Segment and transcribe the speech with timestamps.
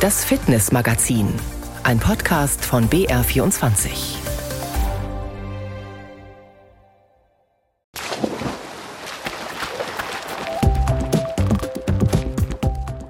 [0.00, 1.28] Das Fitnessmagazin,
[1.82, 4.16] ein Podcast von BR24.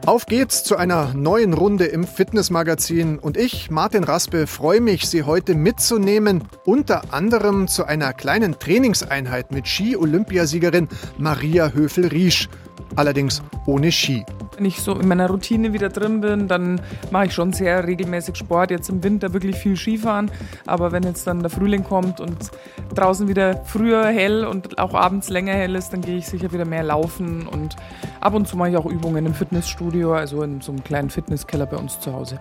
[0.04, 3.20] Auf geht's zu einer neuen Runde im Fitnessmagazin.
[3.20, 9.52] Und ich, Martin Raspe, freue mich, Sie heute mitzunehmen, unter anderem zu einer kleinen Trainingseinheit
[9.52, 10.88] mit Ski-Olympiasiegerin
[11.18, 12.48] Maria Höfel-Riesch,
[12.96, 14.25] allerdings ohne Ski
[14.64, 16.80] ich so in meiner Routine wieder drin bin, dann
[17.11, 18.71] mache ich schon sehr regelmäßig Sport.
[18.71, 20.30] Jetzt im Winter wirklich viel Skifahren.
[20.66, 22.50] Aber wenn jetzt dann der Frühling kommt und
[22.94, 26.64] draußen wieder früher hell und auch abends länger hell ist, dann gehe ich sicher wieder
[26.64, 27.46] mehr laufen.
[27.46, 27.76] Und
[28.21, 31.66] ab und zu mache ich auch Übungen im Fitnessstudio, also in so einem kleinen Fitnesskeller
[31.66, 32.41] bei uns zu Hause.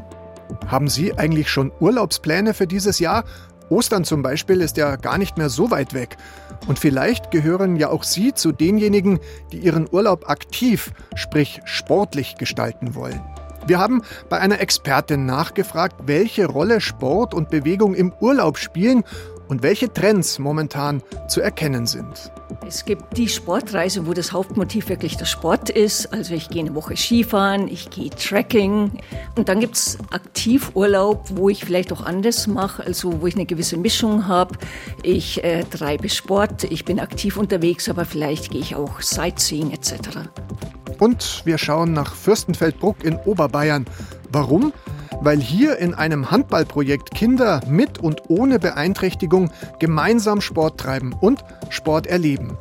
[0.68, 3.24] Haben Sie eigentlich schon Urlaubspläne für dieses Jahr?
[3.70, 6.18] Ostern zum Beispiel ist ja gar nicht mehr so weit weg.
[6.68, 9.20] Und vielleicht gehören ja auch Sie zu denjenigen,
[9.52, 13.22] die ihren Urlaub aktiv, sprich sportlich gestalten wollen.
[13.68, 19.04] Wir haben bei einer Expertin nachgefragt, welche Rolle Sport und Bewegung im Urlaub spielen
[19.48, 22.32] und welche Trends momentan zu erkennen sind.
[22.68, 26.14] Es gibt die Sportreise, wo das Hauptmotiv wirklich der Sport ist.
[26.14, 28.92] Also ich gehe eine Woche Skifahren, ich gehe Trekking.
[29.36, 33.46] Und dann gibt es Aktivurlaub, wo ich vielleicht auch anders mache, also wo ich eine
[33.46, 34.56] gewisse Mischung habe.
[35.02, 40.20] Ich äh, treibe Sport, ich bin aktiv unterwegs, aber vielleicht gehe ich auch Sightseeing etc.
[41.00, 43.86] Und wir schauen nach Fürstenfeldbruck in Oberbayern.
[44.32, 44.74] Warum?
[45.22, 52.08] Weil hier in einem Handballprojekt Kinder mit und ohne Beeinträchtigung gemeinsam Sport treiben und Sport
[52.08, 52.58] erleben.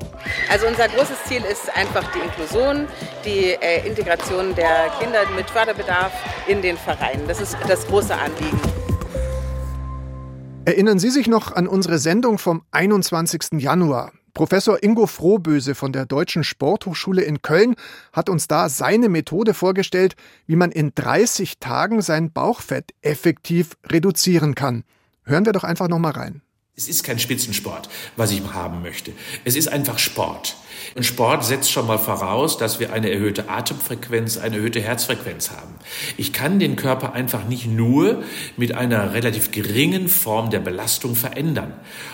[0.51, 2.87] Also unser großes Ziel ist einfach die Inklusion,
[3.25, 6.13] die äh, Integration der Kinder mit Förderbedarf
[6.47, 7.27] in den Vereinen.
[7.27, 8.61] Das ist das große Anliegen.
[10.65, 13.59] Erinnern Sie sich noch an unsere Sendung vom 21.
[13.59, 14.13] Januar?
[14.39, 17.75] Professor Ingo Frohböse von der Deutschen Sporthochschule in Köln
[18.13, 20.15] hat uns da seine Methode vorgestellt,
[20.47, 24.85] wie man in 30 Tagen sein Bauchfett effektiv reduzieren kann.
[25.25, 26.43] Hören wir doch einfach noch mal rein.
[26.79, 29.11] Es ist kein Spitzensport, was ich haben möchte.
[29.45, 30.55] Es ist einfach Sport.
[30.95, 35.75] Und Sport setzt schon mal voraus, dass wir eine erhöhte Atemfrequenz, eine erhöhte Herzfrequenz haben.
[36.17, 38.23] Ich kann den Körper einfach nicht nur
[38.57, 41.73] mit einer relativ geringen Form der Belastung verändern.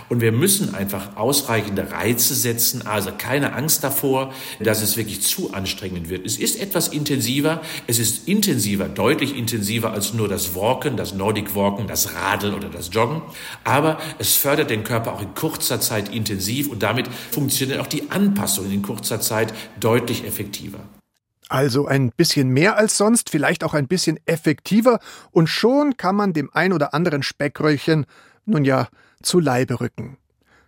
[0.09, 5.53] Und wir müssen einfach ausreichende Reize setzen, also keine Angst davor, dass es wirklich zu
[5.53, 6.25] anstrengend wird.
[6.25, 11.55] Es ist etwas intensiver, es ist intensiver, deutlich intensiver als nur das Walken, das Nordic
[11.55, 13.23] Walken, das Radeln oder das Joggen.
[13.63, 18.13] Aber es fördert den Körper auch in kurzer Zeit intensiv und damit funktioniert auch die
[18.13, 20.79] Anpassung in kurzer Zeit deutlich effektiver.
[21.49, 25.01] Also ein bisschen mehr als sonst, vielleicht auch ein bisschen effektiver
[25.33, 28.07] und schon kann man dem ein oder anderen Speckröllchen
[28.47, 28.89] nun ja
[29.23, 30.17] zu Leibe rücken.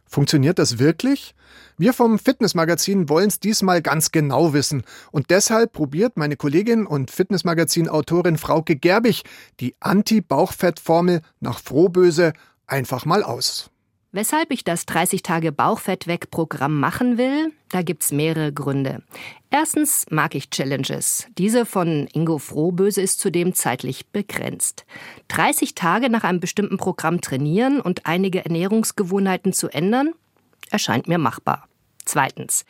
[0.09, 1.35] Funktioniert das wirklich?
[1.79, 7.11] Wir vom Fitnessmagazin wollen es diesmal ganz genau wissen und deshalb probiert meine Kollegin und
[7.11, 9.25] Fitnessmagazin-Autorin Frauke Gerbig
[9.61, 12.33] die Anti-Bauchfett-Formel nach Frohböse
[12.67, 13.71] einfach mal aus.
[14.16, 19.03] Weshalb ich das 30 Tage Bauchfett weg Programm machen will, da gibt's mehrere Gründe.
[19.50, 21.27] Erstens mag ich Challenges.
[21.37, 24.87] Diese von Ingo Frohböse ist zudem zeitlich begrenzt.
[25.28, 30.15] 30 Tage nach einem bestimmten Programm trainieren und einige Ernährungsgewohnheiten zu ändern,
[30.71, 31.69] erscheint mir machbar.
[32.06, 32.65] Zweitens,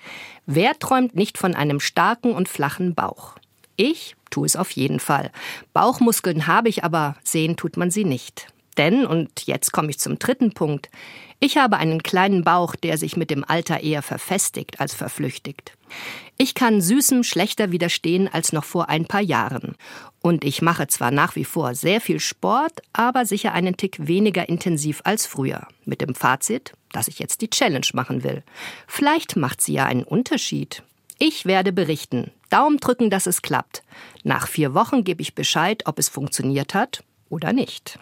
[0.46, 3.36] wer träumt nicht von einem starken und flachen Bauch?
[3.76, 5.30] Ich tue es auf jeden Fall.
[5.72, 8.48] Bauchmuskeln habe ich, aber sehen tut man sie nicht.
[8.76, 10.90] Denn, und jetzt komme ich zum dritten Punkt,
[11.38, 15.72] ich habe einen kleinen Bauch, der sich mit dem Alter eher verfestigt als verflüchtigt.
[16.38, 19.76] Ich kann Süßem schlechter widerstehen als noch vor ein paar Jahren.
[20.22, 24.48] Und ich mache zwar nach wie vor sehr viel Sport, aber sicher einen Tick weniger
[24.48, 25.68] intensiv als früher.
[25.84, 28.42] Mit dem Fazit, dass ich jetzt die Challenge machen will.
[28.86, 30.82] Vielleicht macht sie ja einen Unterschied.
[31.18, 32.30] Ich werde berichten.
[32.50, 33.82] Daumen drücken, dass es klappt.
[34.24, 37.98] Nach vier Wochen gebe ich Bescheid, ob es funktioniert hat oder nicht.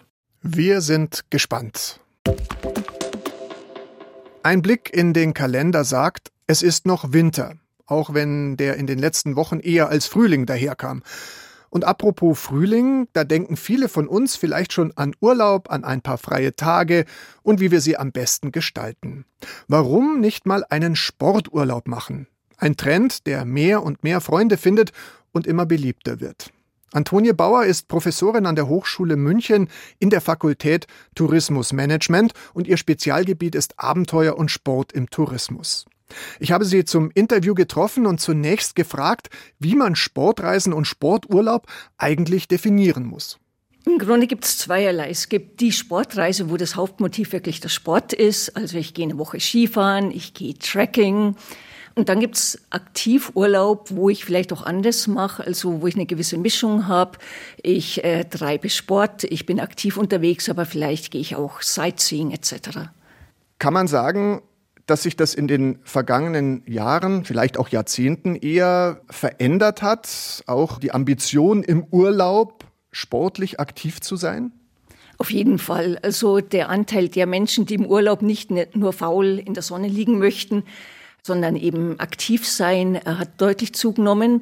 [0.47, 1.99] Wir sind gespannt.
[4.43, 7.55] Ein Blick in den Kalender sagt, es ist noch Winter,
[7.87, 11.01] auch wenn der in den letzten Wochen eher als Frühling daherkam.
[11.71, 16.19] Und apropos Frühling, da denken viele von uns vielleicht schon an Urlaub, an ein paar
[16.19, 17.05] freie Tage
[17.41, 19.25] und wie wir sie am besten gestalten.
[19.67, 22.27] Warum nicht mal einen Sporturlaub machen?
[22.57, 24.91] Ein Trend, der mehr und mehr Freunde findet
[25.31, 26.51] und immer beliebter wird.
[26.95, 29.67] Antonie Bauer ist Professorin an der Hochschule München
[29.99, 35.85] in der Fakultät Tourismusmanagement und ihr Spezialgebiet ist Abenteuer und Sport im Tourismus.
[36.39, 42.47] Ich habe sie zum Interview getroffen und zunächst gefragt, wie man Sportreisen und Sporturlaub eigentlich
[42.47, 43.39] definieren muss.
[43.85, 45.09] Im Grunde gibt es zweierlei.
[45.09, 48.55] Es gibt die Sportreise, wo das Hauptmotiv wirklich der Sport ist.
[48.55, 51.35] Also ich gehe eine Woche Skifahren, ich gehe Trekking,
[51.95, 56.05] Und dann gibt es Aktivurlaub, wo ich vielleicht auch anders mache, also wo ich eine
[56.05, 57.17] gewisse Mischung habe.
[57.63, 62.89] Ich äh, treibe Sport, ich bin aktiv unterwegs, aber vielleicht gehe ich auch Sightseeing etc.
[63.59, 64.41] Kann man sagen,
[64.87, 70.91] dass sich das in den vergangenen Jahren, vielleicht auch Jahrzehnten eher verändert hat, auch die
[70.91, 74.51] Ambition im Urlaub sportlich aktiv zu sein?
[75.17, 75.97] Auf jeden Fall.
[76.01, 80.19] Also der Anteil der Menschen, die im Urlaub nicht nur faul in der Sonne liegen
[80.19, 80.63] möchten,
[81.25, 84.41] sondern eben aktiv sein, hat deutlich zugenommen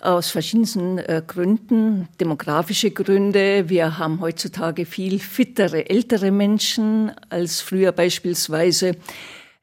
[0.00, 3.68] aus verschiedensten äh, Gründen, demografische Gründe.
[3.68, 8.92] Wir haben heutzutage viel fittere ältere Menschen als früher beispielsweise.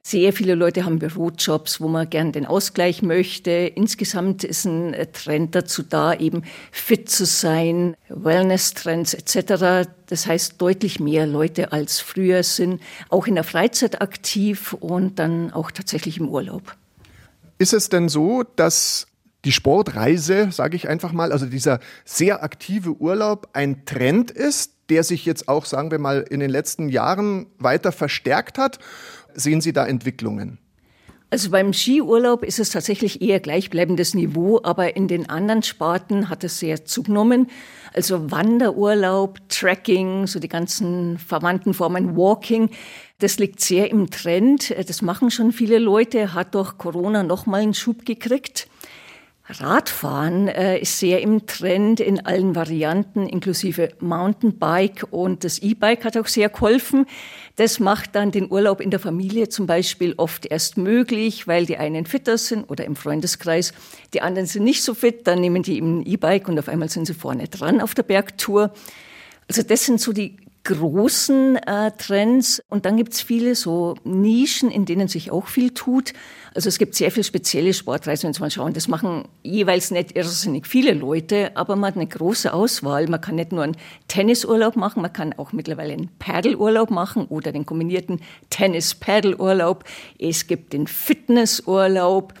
[0.02, 3.50] Sehr viele Leute haben Bürojobs, wo man gern den Ausgleich möchte.
[3.50, 9.90] Insgesamt ist ein Trend dazu da, eben fit zu sein, Wellness-Trends etc.
[10.06, 12.80] Das heißt, deutlich mehr Leute als früher sind
[13.10, 16.74] auch in der Freizeit aktiv und dann auch tatsächlich im Urlaub.
[17.58, 19.08] Ist es denn so, dass
[19.44, 25.04] die Sportreise, sage ich einfach mal, also dieser sehr aktive Urlaub ein Trend ist, der
[25.04, 28.78] sich jetzt auch, sagen wir mal, in den letzten Jahren weiter verstärkt hat?
[29.38, 30.58] Sehen Sie da Entwicklungen?
[31.30, 36.42] Also beim Skiurlaub ist es tatsächlich eher gleichbleibendes Niveau, aber in den anderen Sparten hat
[36.42, 37.48] es sehr zugenommen.
[37.94, 42.70] Also Wanderurlaub, Trekking, so die ganzen verwandten Formen, Walking,
[43.18, 44.74] das liegt sehr im Trend.
[44.88, 48.66] Das machen schon viele Leute, hat durch Corona nochmal einen Schub gekriegt.
[49.50, 56.18] Radfahren äh, ist sehr im Trend in allen Varianten, inklusive Mountainbike und das E-Bike hat
[56.18, 57.06] auch sehr geholfen.
[57.58, 61.76] Das macht dann den Urlaub in der Familie zum Beispiel oft erst möglich, weil die
[61.76, 63.72] einen fitter sind oder im Freundeskreis.
[64.14, 66.88] Die anderen sind nicht so fit, dann nehmen die eben ein E-Bike und auf einmal
[66.88, 68.72] sind sie vorne dran auf der Bergtour.
[69.48, 70.36] Also das sind so die
[70.68, 72.62] großen äh, Trends.
[72.68, 76.12] Und dann gibt's viele so Nischen, in denen sich auch viel tut.
[76.54, 78.74] Also es gibt sehr viele spezielle Sportreisen, wenn Sie mal schauen.
[78.74, 83.06] Das machen jeweils nicht irrsinnig viele Leute, aber man hat eine große Auswahl.
[83.08, 83.76] Man kann nicht nur einen
[84.08, 88.20] Tennisurlaub machen, man kann auch mittlerweile einen Paddelurlaub machen oder den kombinierten
[88.50, 89.84] Tennis-Paddelurlaub.
[90.18, 92.34] Es gibt den Fitnessurlaub.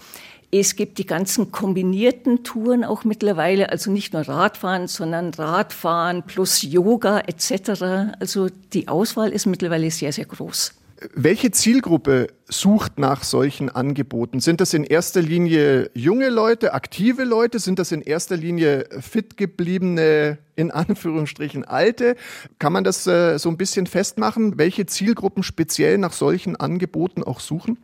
[0.50, 6.62] Es gibt die ganzen kombinierten Touren auch mittlerweile, also nicht nur Radfahren, sondern Radfahren plus
[6.62, 8.14] Yoga etc.
[8.18, 10.72] Also die Auswahl ist mittlerweile sehr, sehr groß.
[11.14, 14.40] Welche Zielgruppe sucht nach solchen Angeboten?
[14.40, 17.60] Sind das in erster Linie junge Leute, aktive Leute?
[17.60, 22.16] Sind das in erster Linie fit gebliebene, in Anführungsstrichen alte?
[22.58, 27.38] Kann man das äh, so ein bisschen festmachen, welche Zielgruppen speziell nach solchen Angeboten auch
[27.38, 27.78] suchen?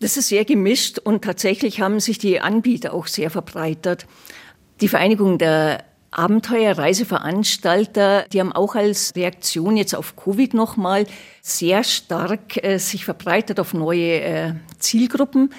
[0.00, 4.06] Das ist sehr gemischt und tatsächlich haben sich die Anbieter auch sehr verbreitert.
[4.80, 11.06] Die Vereinigung der Abenteuerreiseveranstalter, die haben auch als Reaktion jetzt auf Covid nochmal
[11.42, 15.52] sehr stark äh, sich verbreitet auf neue äh, Zielgruppen.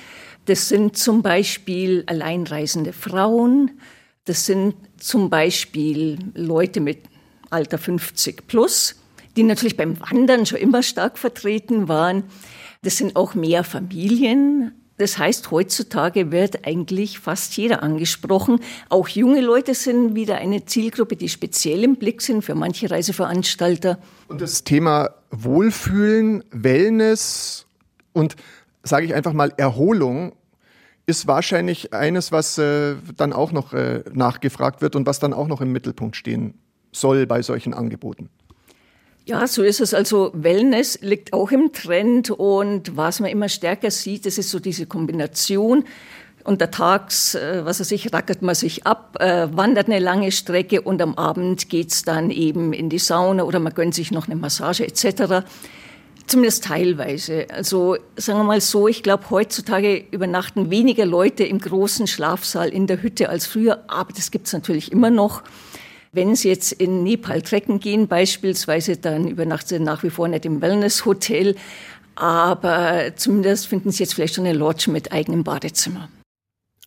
[0.46, 3.80] Das sind zum Beispiel alleinreisende Frauen.
[4.26, 7.00] Das sind zum Beispiel Leute mit
[7.50, 8.96] Alter 50 plus,
[9.36, 12.24] die natürlich beim Wandern schon immer stark vertreten waren.
[12.82, 14.72] Das sind auch mehr Familien.
[14.98, 18.60] Das heißt, heutzutage wird eigentlich fast jeder angesprochen.
[18.90, 23.98] Auch junge Leute sind wieder eine Zielgruppe, die speziell im Blick sind für manche Reiseveranstalter.
[24.28, 27.66] Und das Thema Wohlfühlen, Wellness
[28.14, 28.36] und,
[28.84, 30.34] sage ich einfach mal, Erholung
[31.06, 35.48] ist wahrscheinlich eines, was äh, dann auch noch äh, nachgefragt wird und was dann auch
[35.48, 36.56] noch im Mittelpunkt stehen
[36.92, 38.30] soll bei solchen Angeboten.
[39.26, 39.94] Ja, so ist es.
[39.94, 44.60] Also Wellness liegt auch im Trend und was man immer stärker sieht, das ist so
[44.60, 45.86] diese Kombination.
[46.44, 51.02] Untertags, äh, was weiß ich, rackert man sich ab, äh, wandert eine lange Strecke und
[51.02, 54.84] am Abend geht's dann eben in die Sauna oder man gönnt sich noch eine Massage
[54.84, 55.46] etc.
[56.26, 57.48] Zumindest teilweise.
[57.54, 62.88] Also sagen wir mal so, ich glaube, heutzutage übernachten weniger Leute im großen Schlafsaal in
[62.88, 65.44] der Hütte als früher, aber das gibt's natürlich immer noch.
[66.12, 70.46] Wenn Sie jetzt in Nepal trecken gehen beispielsweise, dann übernachten Sie nach wie vor nicht
[70.46, 71.56] im Wellness-Hotel,
[72.16, 76.10] aber zumindest finden Sie jetzt vielleicht schon eine Lodge mit eigenem Badezimmer.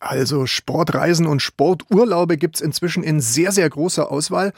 [0.00, 4.52] Also Sportreisen und Sporturlaube gibt es inzwischen in sehr, sehr großer Auswahl.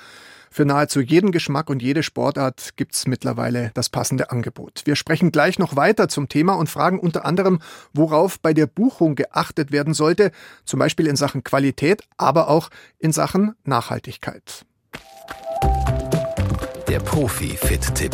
[0.54, 4.82] Für nahezu jeden Geschmack und jede Sportart gibt es mittlerweile das passende Angebot.
[4.84, 7.58] Wir sprechen gleich noch weiter zum Thema und fragen unter anderem,
[7.92, 10.30] worauf bei der Buchung geachtet werden sollte,
[10.64, 12.70] zum Beispiel in Sachen Qualität, aber auch
[13.00, 14.64] in Sachen Nachhaltigkeit.
[16.86, 18.12] Der Profi-Fit-Tipp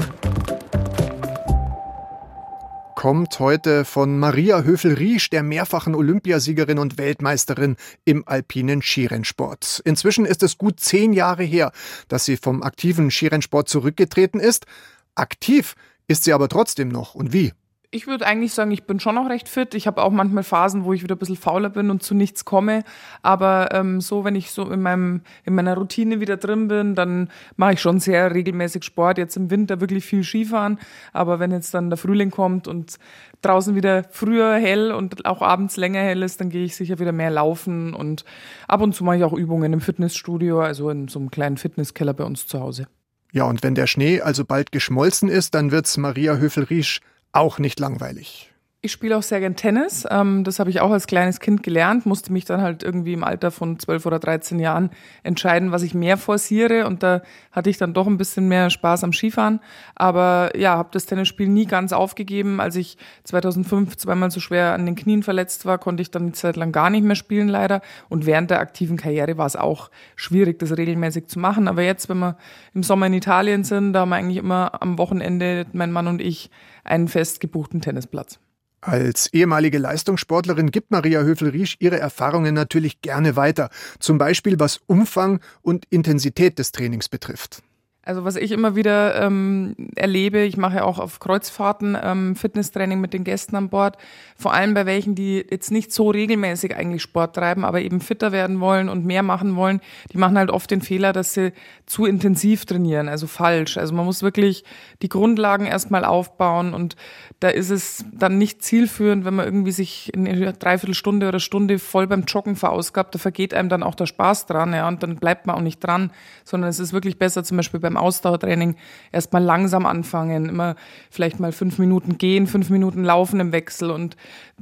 [3.01, 9.81] kommt heute von Maria Höfel-Riesch, der mehrfachen Olympiasiegerin und Weltmeisterin im alpinen Skirennsport.
[9.87, 11.73] Inzwischen ist es gut zehn Jahre her,
[12.09, 14.67] dass sie vom aktiven Skirennsport zurückgetreten ist.
[15.15, 15.77] Aktiv
[16.09, 17.15] ist sie aber trotzdem noch.
[17.15, 17.55] Und wie?
[17.93, 19.75] Ich würde eigentlich sagen, ich bin schon noch recht fit.
[19.75, 22.45] Ich habe auch manchmal Phasen, wo ich wieder ein bisschen fauler bin und zu nichts
[22.45, 22.85] komme.
[23.21, 27.31] Aber ähm, so, wenn ich so in, meinem, in meiner Routine wieder drin bin, dann
[27.57, 29.19] mache ich schon sehr regelmäßig Sport.
[29.19, 30.79] Jetzt im Winter wirklich viel Skifahren.
[31.13, 32.97] Aber wenn jetzt dann der Frühling kommt und
[33.43, 37.13] draußen wieder früher hell und auch abends länger hell ist, dann gehe ich sicher wieder
[37.13, 37.93] mehr laufen.
[37.93, 38.25] Und
[38.69, 42.15] ab und zu mache ich auch Übungen im Fitnessstudio, also in so einem kleinen Fitnesskeller
[42.15, 42.87] bei uns zu Hause.
[43.33, 47.01] Ja, und wenn der Schnee also bald geschmolzen ist, dann wird's Maria Höfel-Riesch
[47.33, 48.50] auch nicht langweilig.
[48.83, 50.07] Ich spiele auch sehr gern Tennis.
[50.11, 53.25] Ähm, das habe ich auch als kleines Kind gelernt, musste mich dann halt irgendwie im
[53.25, 54.89] Alter von 12 oder 13 Jahren
[55.23, 56.87] entscheiden, was ich mehr forciere.
[56.87, 57.21] Und da
[57.53, 59.61] hatte ich dann doch ein bisschen mehr Spaß am Skifahren.
[59.97, 62.59] Aber ja, habe das Tennisspiel nie ganz aufgegeben.
[62.59, 66.33] Als ich 2005 zweimal so schwer an den Knien verletzt war, konnte ich dann eine
[66.33, 67.83] Zeit lang gar nicht mehr spielen, leider.
[68.09, 71.69] Und während der aktiven Karriere war es auch schwierig, das regelmäßig zu machen.
[71.69, 72.39] Aber jetzt, wenn wir
[72.73, 76.23] im Sommer in Italien sind, da haben wir eigentlich immer am Wochenende, mein Mann und
[76.23, 76.51] ich,
[76.83, 78.41] einen fest gebuchten Tennisplatz.
[78.83, 83.69] Als ehemalige Leistungssportlerin gibt Maria Höfel-Riesch ihre Erfahrungen natürlich gerne weiter,
[83.99, 87.63] zum Beispiel was Umfang und Intensität des Trainings betrifft.
[88.03, 92.99] Also was ich immer wieder ähm, erlebe, ich mache ja auch auf Kreuzfahrten ähm, Fitnesstraining
[92.99, 93.99] mit den Gästen an Bord,
[94.39, 98.33] vor allem bei welchen, die jetzt nicht so regelmäßig eigentlich Sport treiben, aber eben fitter
[98.33, 99.83] werden wollen und mehr machen wollen,
[100.15, 101.53] die machen halt oft den Fehler, dass sie
[101.85, 103.77] zu intensiv trainieren, also falsch.
[103.77, 104.65] Also man muss wirklich
[105.03, 106.97] die Grundlagen erstmal aufbauen und
[107.39, 111.79] da ist es dann nicht zielführend, wenn man irgendwie sich in einer Dreiviertelstunde oder Stunde
[111.79, 115.17] voll beim Joggen verausgabt, da vergeht einem dann auch der Spaß dran, ja, und dann
[115.17, 116.13] bleibt man auch nicht dran,
[116.45, 118.77] sondern es ist wirklich besser zum Beispiel beim Ausdauertraining
[119.11, 120.77] erstmal langsam anfangen, immer
[121.11, 124.17] vielleicht mal fünf Minuten gehen, fünf Minuten laufen im Wechsel und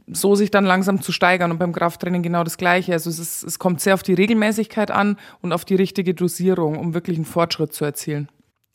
[0.06, 1.50] so sich dann langsam zu steigern.
[1.50, 2.92] Und beim Krafttraining genau das Gleiche.
[2.92, 6.78] Also es, ist, es kommt sehr auf die Regelmäßigkeit an und auf die richtige Dosierung,
[6.78, 8.28] um wirklich einen Fortschritt zu erzielen.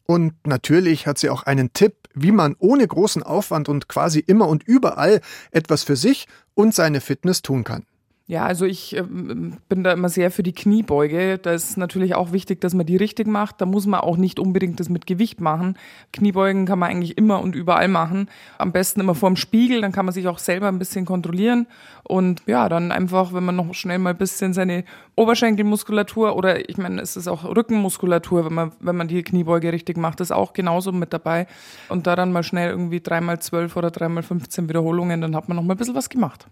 [0.05, 4.48] Und natürlich hat sie auch einen Tipp, wie man ohne großen Aufwand und quasi immer
[4.48, 7.86] und überall etwas für sich und seine Fitness tun kann.
[8.25, 11.38] Ja, also ich äh, bin da immer sehr für die Kniebeuge.
[11.39, 13.60] Da ist natürlich auch wichtig, dass man die richtig macht.
[13.60, 15.77] Da muss man auch nicht unbedingt das mit Gewicht machen.
[16.13, 18.30] Kniebeugen kann man eigentlich immer und überall machen.
[18.58, 21.68] Am besten immer vorm Spiegel, dann kann man sich auch selber ein bisschen kontrollieren.
[22.03, 24.86] Und ja, dann einfach, wenn man noch schnell mal ein bisschen seine
[25.18, 29.98] Oberschenkelmuskulatur oder ich meine, es ist auch Rückenmuskulatur, wenn man, wenn man die Kniebeuge richtig
[29.98, 31.46] macht, ist auch genauso mit dabei.
[31.89, 35.58] Und da dann mal schnell irgendwie dreimal zwölf oder dreimal 15 Wiederholungen, dann hat man
[35.58, 36.48] noch mal ein bisschen was gemacht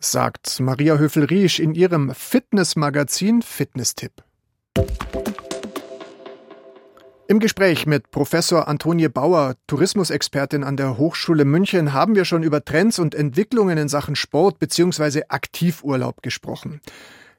[0.00, 4.22] sagt Maria Höfel-Riesch in ihrem Fitnessmagazin Fitnesstipp.
[7.26, 12.64] Im Gespräch mit Professor Antonie Bauer, Tourismusexpertin an der Hochschule München, haben wir schon über
[12.64, 15.24] Trends und Entwicklungen in Sachen Sport bzw.
[15.28, 16.80] Aktivurlaub gesprochen.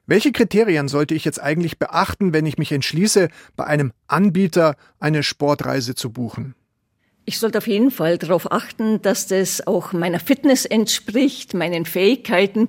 [0.06, 5.22] Welche Kriterien sollte ich jetzt eigentlich beachten, wenn ich mich entschließe, bei einem Anbieter eine
[5.22, 6.54] Sportreise zu buchen?
[7.24, 12.68] Ich sollte auf jeden Fall darauf achten, dass das auch meiner Fitness entspricht, meinen Fähigkeiten.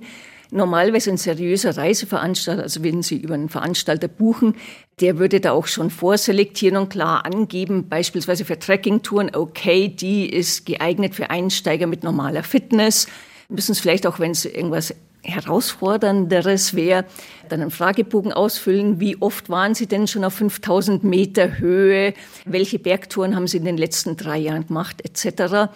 [0.50, 4.54] Normalerweise ein seriöser Reiseveranstalter, also wenn Sie über einen Veranstalter buchen,
[5.00, 10.66] der würde da auch schon vorselektieren und klar angeben, beispielsweise für Trekkingtouren, okay, die ist
[10.66, 13.06] geeignet für Einsteiger mit normaler Fitness.
[13.48, 17.04] Müssen es vielleicht auch, wenn es irgendwas herausfordernderes wäre,
[17.48, 19.00] dann einen Fragebogen ausfüllen.
[19.00, 22.14] Wie oft waren Sie denn schon auf 5000 Meter Höhe?
[22.44, 25.70] Welche Bergtouren haben Sie in den letzten drei Jahren gemacht, etc.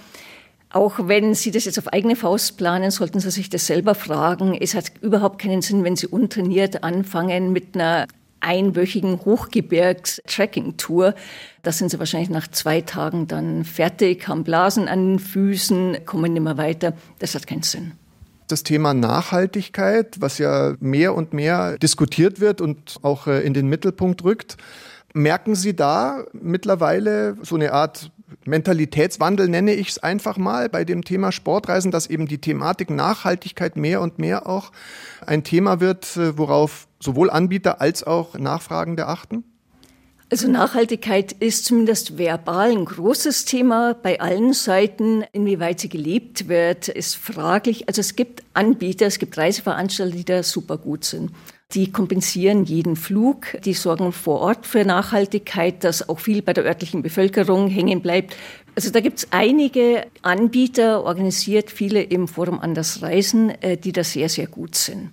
[0.71, 4.57] Auch wenn Sie das jetzt auf eigene Faust planen, sollten Sie sich das selber fragen.
[4.61, 8.07] Es hat überhaupt keinen Sinn, wenn Sie untrainiert anfangen mit einer
[8.41, 11.15] einwöchigen Hochgebirgs-Tracking-Tour.
[11.63, 16.33] Da sind sie wahrscheinlich nach zwei Tagen dann fertig, haben Blasen an den Füßen, kommen
[16.35, 16.95] nicht mehr weiter.
[17.19, 17.93] Das hat keinen Sinn
[18.47, 23.69] das Thema Nachhaltigkeit, was ja mehr und mehr diskutiert wird und auch äh, in den
[23.69, 24.57] Mittelpunkt rückt.
[25.15, 28.11] Merken Sie da mittlerweile so eine Art
[28.45, 33.77] Mentalitätswandel, nenne ich es einfach mal, bei dem Thema Sportreisen, dass eben die Thematik Nachhaltigkeit
[33.77, 34.73] mehr und mehr auch
[35.25, 39.45] ein Thema wird, äh, worauf sowohl Anbieter als auch Nachfragende achten?
[40.29, 45.25] Also Nachhaltigkeit ist zumindest verbal ein großes Thema bei allen Seiten.
[45.31, 47.87] Inwieweit sie gelebt wird, ist fraglich.
[47.87, 51.31] Also es gibt Anbieter, es gibt Reiseveranstalter, die da super gut sind.
[51.75, 56.65] Die kompensieren jeden Flug, die sorgen vor Ort für Nachhaltigkeit, dass auch viel bei der
[56.65, 58.35] örtlichen Bevölkerung hängen bleibt.
[58.75, 64.03] Also da gibt es einige Anbieter, organisiert viele im Forum Anders Reisen, äh, die da
[64.03, 65.11] sehr, sehr gut sind.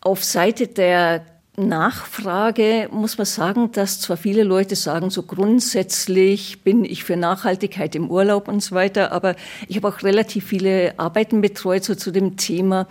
[0.00, 6.84] Auf Seite der Nachfrage muss man sagen, dass zwar viele Leute sagen, so grundsätzlich bin
[6.84, 9.36] ich für Nachhaltigkeit im Urlaub und so weiter, aber
[9.66, 12.86] ich habe auch relativ viele Arbeiten betreut so zu dem Thema.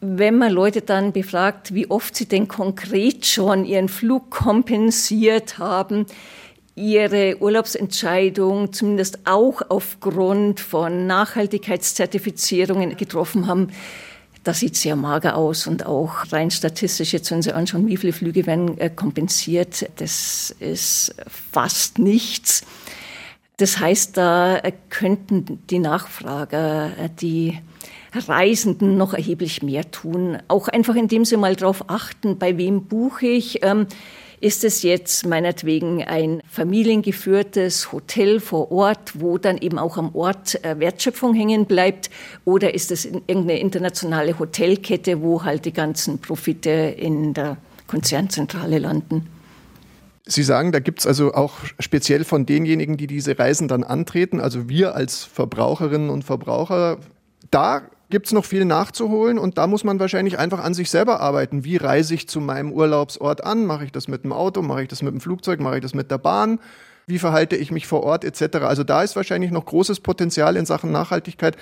[0.00, 6.06] Wenn man Leute dann befragt, wie oft sie denn konkret schon ihren Flug kompensiert haben,
[6.76, 13.68] ihre Urlaubsentscheidung zumindest auch aufgrund von Nachhaltigkeitszertifizierungen getroffen haben,
[14.46, 18.12] das sieht sehr mager aus und auch rein statistisch, jetzt wenn Sie anschauen, wie viele
[18.12, 21.16] Flüge werden äh, kompensiert, das ist
[21.52, 22.64] fast nichts.
[23.56, 24.60] Das heißt, da
[24.90, 27.58] könnten die Nachfrager, äh, die
[28.14, 30.38] Reisenden noch erheblich mehr tun.
[30.46, 33.64] Auch einfach, indem sie mal darauf achten, bei wem buche ich.
[33.64, 33.86] Ähm,
[34.40, 40.62] ist es jetzt meinetwegen ein familiengeführtes Hotel vor Ort, wo dann eben auch am Ort
[40.64, 42.10] äh, Wertschöpfung hängen bleibt?
[42.44, 49.28] Oder ist es irgendeine internationale Hotelkette, wo halt die ganzen Profite in der Konzernzentrale landen?
[50.28, 54.40] Sie sagen, da gibt es also auch speziell von denjenigen, die diese Reisen dann antreten,
[54.40, 56.98] also wir als Verbraucherinnen und Verbraucher,
[57.52, 61.20] da gibt es noch viel nachzuholen und da muss man wahrscheinlich einfach an sich selber
[61.20, 61.64] arbeiten.
[61.64, 63.66] Wie reise ich zu meinem Urlaubsort an?
[63.66, 64.62] Mache ich das mit dem Auto?
[64.62, 65.60] Mache ich das mit dem Flugzeug?
[65.60, 66.60] Mache ich das mit der Bahn?
[67.08, 68.56] Wie verhalte ich mich vor Ort etc.?
[68.62, 71.56] Also da ist wahrscheinlich noch großes Potenzial in Sachen Nachhaltigkeit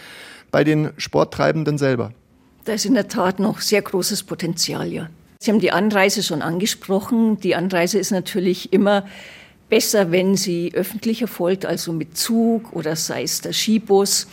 [0.51, 2.13] bei den Sporttreibenden selber.
[2.65, 5.09] Da ist in der Tat noch sehr großes Potenzial, ja.
[5.39, 7.39] Sie haben die Anreise schon angesprochen.
[7.41, 9.05] Die Anreise ist natürlich immer
[9.69, 14.27] besser, wenn sie öffentlich erfolgt, also mit Zug oder sei es der Skibus.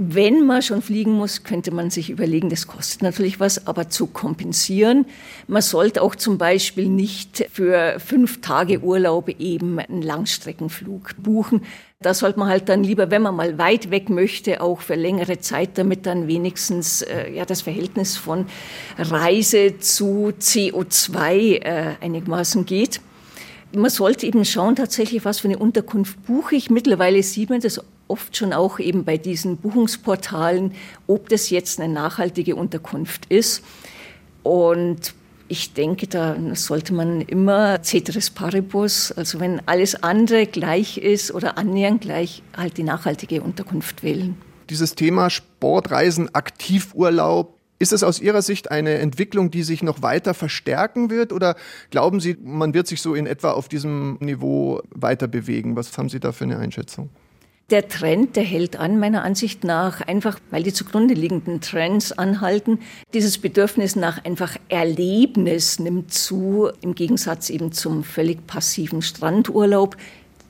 [0.00, 4.06] Wenn man schon fliegen muss, könnte man sich überlegen, das kostet natürlich was, aber zu
[4.06, 5.06] kompensieren.
[5.48, 11.62] Man sollte auch zum Beispiel nicht für fünf Tage Urlaub eben einen Langstreckenflug buchen.
[12.00, 15.40] Da sollte man halt dann lieber, wenn man mal weit weg möchte, auch für längere
[15.40, 18.46] Zeit, damit dann wenigstens äh, ja, das Verhältnis von
[18.98, 23.00] Reise zu CO2 äh, einigermaßen geht.
[23.74, 26.70] Man sollte eben schauen tatsächlich, was für eine Unterkunft buche ich.
[26.70, 30.72] Mittlerweile sieht man das oft schon auch eben bei diesen Buchungsportalen,
[31.06, 33.62] ob das jetzt eine nachhaltige Unterkunft ist.
[34.42, 35.14] Und
[35.48, 41.56] ich denke, da sollte man immer Ceteris Paribus, also wenn alles andere gleich ist oder
[41.56, 44.36] annähernd gleich, halt die nachhaltige Unterkunft wählen.
[44.68, 50.34] Dieses Thema Sportreisen, Aktivurlaub, ist es aus Ihrer Sicht eine Entwicklung, die sich noch weiter
[50.34, 51.54] verstärken wird oder
[51.90, 55.76] glauben Sie, man wird sich so in etwa auf diesem Niveau weiter bewegen?
[55.76, 57.10] Was haben Sie da für eine Einschätzung?
[57.70, 62.78] Der Trend, der hält an, meiner Ansicht nach, einfach weil die zugrunde liegenden Trends anhalten.
[63.12, 69.98] Dieses Bedürfnis nach einfach Erlebnis nimmt zu, im Gegensatz eben zum völlig passiven Strandurlaub.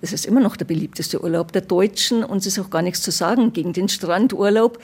[0.01, 3.03] Das ist immer noch der beliebteste Urlaub der Deutschen und es ist auch gar nichts
[3.03, 4.79] zu sagen gegen den Strandurlaub.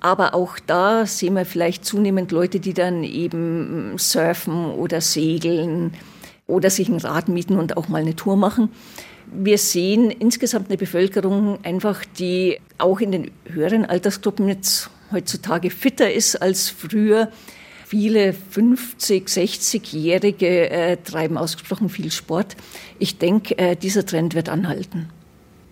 [0.00, 5.92] Aber auch da sehen wir vielleicht zunehmend Leute, die dann eben surfen oder segeln
[6.48, 8.70] oder sich ein Rad mieten und auch mal eine Tour machen.
[9.38, 16.12] Wir sehen insgesamt eine Bevölkerung einfach, die auch in den höheren Altersgruppen jetzt heutzutage fitter
[16.12, 17.30] ist als früher.
[17.86, 22.56] Viele 50, 60-Jährige äh, treiben ausgesprochen viel Sport.
[22.98, 25.08] Ich denke, äh, dieser Trend wird anhalten.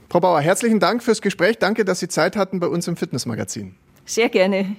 [0.08, 1.58] Frau Bauer, herzlichen Dank fürs Gespräch.
[1.58, 3.74] Danke, dass Sie Zeit hatten bei uns im Fitnessmagazin.
[4.04, 4.76] Sehr gerne.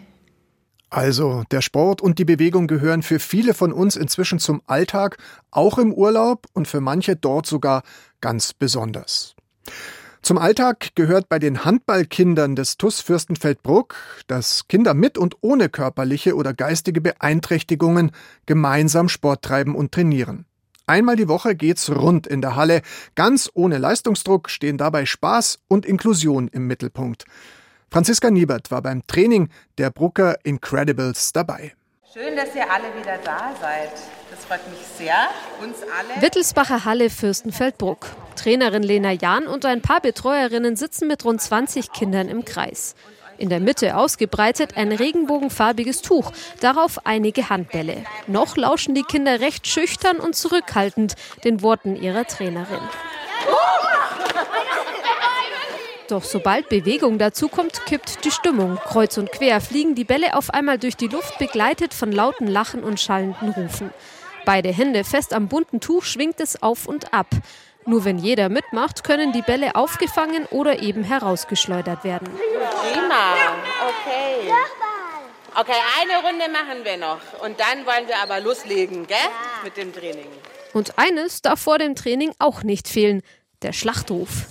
[0.90, 5.18] Also, der Sport und die Bewegung gehören für viele von uns inzwischen zum Alltag,
[5.52, 7.84] auch im Urlaub und für manche dort sogar
[8.22, 9.36] ganz besonders.
[10.22, 13.96] Zum Alltag gehört bei den Handballkindern des TUS Fürstenfeldbruck,
[14.26, 18.12] dass Kinder mit und ohne körperliche oder geistige Beeinträchtigungen
[18.48, 20.46] gemeinsam Sport treiben und trainieren.
[20.88, 22.82] Einmal die Woche geht's rund in der Halle.
[23.14, 27.26] Ganz ohne Leistungsdruck stehen dabei Spaß und Inklusion im Mittelpunkt.
[27.92, 31.74] Franziska Niebert war beim Training der Brucker Incredibles dabei.
[32.14, 33.92] Schön, dass ihr alle wieder da seid.
[34.32, 35.16] Das freut mich sehr.
[35.62, 36.22] Uns alle.
[36.22, 38.08] Wittelsbacher Halle Fürstenfeldbruck.
[38.36, 42.96] Trainerin Lena Jahn und ein paar Betreuerinnen sitzen mit rund 20 Kindern im Kreis.
[43.38, 48.06] In der Mitte ausgebreitet ein regenbogenfarbiges Tuch, darauf einige Handbälle.
[48.28, 52.80] Noch lauschen die Kinder recht schüchtern und zurückhaltend den Worten ihrer Trainerin.
[56.08, 58.78] Doch sobald Bewegung dazukommt, kippt die Stimmung.
[58.78, 62.84] Kreuz und quer fliegen die Bälle auf einmal durch die Luft, begleitet von lauten Lachen
[62.84, 63.92] und schallenden Rufen.
[64.46, 67.28] Beide Hände fest am bunten Tuch schwingt es auf und ab.
[67.88, 72.28] Nur wenn jeder mitmacht, können die Bälle aufgefangen oder eben herausgeschleudert werden.
[72.30, 73.34] Prima,
[73.88, 74.52] okay.
[75.58, 77.20] Okay, eine Runde machen wir noch.
[77.44, 79.18] Und dann wollen wir aber loslegen, gell?
[79.64, 80.28] Mit dem Training.
[80.74, 83.22] Und eines darf vor dem Training auch nicht fehlen:
[83.62, 84.48] der Schlachtruf.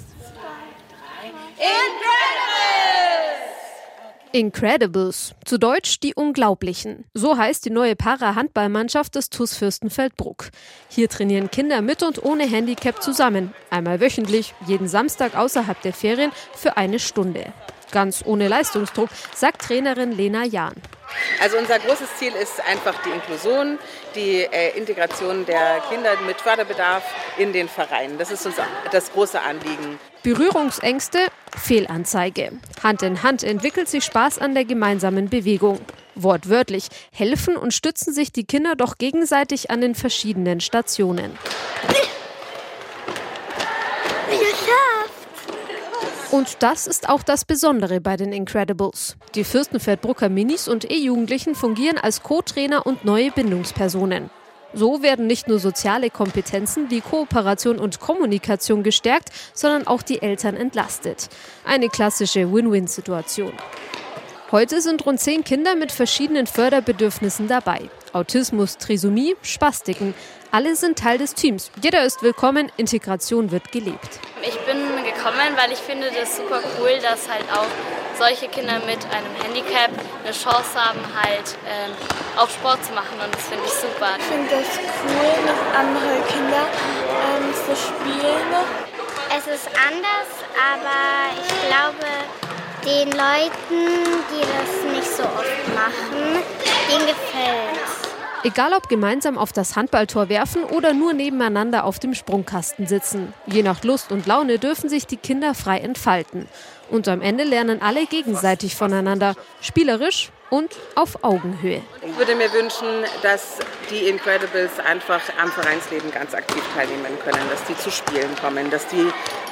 [4.35, 7.05] Incredibles, zu Deutsch die Unglaublichen.
[7.15, 10.51] So heißt die neue Para-Handballmannschaft des TuS Fürstenfeldbruck.
[10.89, 13.55] Hier trainieren Kinder mit und ohne Handicap zusammen.
[13.71, 17.53] Einmal wöchentlich, jeden Samstag außerhalb der Ferien für eine Stunde.
[17.93, 20.75] Ganz ohne Leistungsdruck, sagt Trainerin Lena Jahn.
[21.41, 23.79] Also unser großes Ziel ist einfach die Inklusion,
[24.15, 27.03] die äh, Integration der Kinder mit Förderbedarf
[27.39, 28.19] in den Vereinen.
[28.19, 28.57] Das ist uns
[28.91, 29.99] das große Anliegen.
[30.23, 31.19] Berührungsängste,
[31.57, 32.53] Fehlanzeige.
[32.83, 35.81] Hand in Hand entwickelt sich Spaß an der gemeinsamen Bewegung.
[36.15, 41.37] Wortwörtlich helfen und stützen sich die Kinder doch gegenseitig an den verschiedenen Stationen.
[46.35, 49.17] Und das ist auch das Besondere bei den Incredibles.
[49.37, 54.31] Die Fürstenfeldbrucker Minis und E-Jugendlichen fungieren als Co-Trainer und neue Bindungspersonen.
[54.73, 60.57] So werden nicht nur soziale Kompetenzen wie Kooperation und Kommunikation gestärkt, sondern auch die Eltern
[60.57, 61.29] entlastet.
[61.65, 63.53] Eine klassische Win-Win-Situation.
[64.51, 67.89] Heute sind rund zehn Kinder mit verschiedenen Förderbedürfnissen dabei.
[68.13, 70.15] Autismus, Trisomie, Spastiken.
[70.51, 71.71] Alle sind Teil des Teams.
[71.83, 74.21] Jeder ist willkommen, Integration wird gelebt.
[74.47, 74.74] Ich bin
[75.25, 77.69] gekommen, weil ich finde das super cool, dass halt auch
[78.19, 79.91] solche Kinder mit einem Handicap
[80.23, 81.93] eine Chance haben, halt ähm,
[82.37, 84.17] auch Sport zu machen und das finde ich super.
[84.19, 86.69] Ich finde das cool, mit anderen Kindern
[87.09, 88.53] ähm, zu spielen.
[89.37, 90.29] Es ist anders,
[90.61, 92.07] aber ich glaube,
[92.85, 96.43] den Leuten, die das nicht so oft machen,
[96.91, 97.94] denen gefällt
[98.47, 103.33] Egal ob gemeinsam auf das Handballtor werfen oder nur nebeneinander auf dem Sprungkasten sitzen.
[103.47, 106.47] Je nach Lust und Laune dürfen sich die Kinder frei entfalten.
[106.91, 111.83] Und am Ende lernen alle gegenseitig voneinander, spielerisch und auf Augenhöhe.
[112.01, 112.87] Ich würde mir wünschen,
[113.23, 113.59] dass
[113.91, 118.87] die Incredibles einfach am Vereinsleben ganz aktiv teilnehmen können, dass die zu Spielen kommen, dass
[118.87, 119.05] die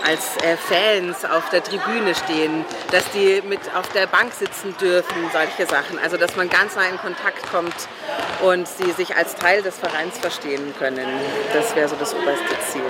[0.06, 5.28] als äh, Fans auf der Tribüne stehen, dass die mit auf der Bank sitzen dürfen,
[5.32, 5.98] solche Sachen.
[5.98, 7.74] Also dass man ganz nah in Kontakt kommt
[8.42, 11.08] und sie sich als Teil des Vereins verstehen können.
[11.52, 12.82] Das wäre so das oberste Ziel.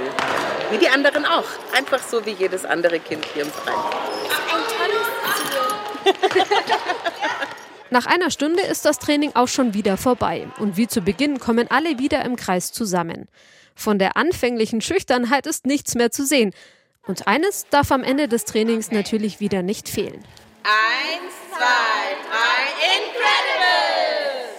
[0.71, 1.49] Wie die anderen auch.
[1.75, 3.81] Einfach so wie jedes andere Kind hier im Verein.
[4.53, 6.53] Ein tolles Ziel.
[7.93, 11.71] Nach einer Stunde ist das Training auch schon wieder vorbei und wie zu Beginn kommen
[11.71, 13.29] alle wieder im Kreis zusammen.
[13.75, 16.55] Von der anfänglichen Schüchternheit ist nichts mehr zu sehen.
[17.07, 20.25] Und eines darf am Ende des Trainings natürlich wieder nicht fehlen.
[20.63, 22.63] Eins, zwei, drei,
[22.97, 24.57] Incredibles!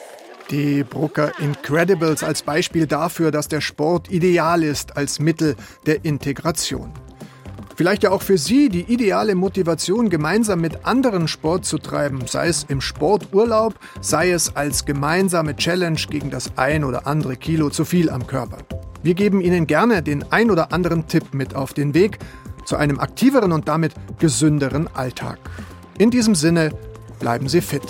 [0.51, 5.55] Die Brucker Incredibles als Beispiel dafür, dass der Sport ideal ist als Mittel
[5.87, 6.93] der Integration.
[7.75, 12.47] Vielleicht ja auch für Sie die ideale Motivation, gemeinsam mit anderen Sport zu treiben, sei
[12.47, 17.83] es im Sporturlaub, sei es als gemeinsame Challenge gegen das ein oder andere Kilo zu
[17.83, 18.59] viel am Körper.
[19.01, 22.19] Wir geben Ihnen gerne den ein oder anderen Tipp mit auf den Weg
[22.65, 25.39] zu einem aktiveren und damit gesünderen Alltag.
[25.97, 26.71] In diesem Sinne,
[27.19, 27.83] bleiben Sie fit.